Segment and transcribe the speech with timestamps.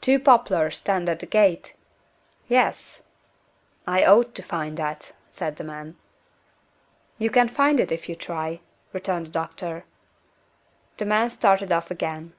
[0.00, 1.74] "Two poplars stand at the gate?"
[2.46, 3.02] "Yes."
[3.86, 5.96] "I ought to find that," said the man.
[7.18, 8.60] "You can find it, if you try,"
[8.94, 9.84] returned the doctor.
[10.96, 12.32] The man started off again.